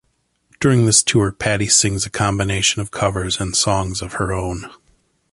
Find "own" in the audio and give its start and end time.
4.33-4.67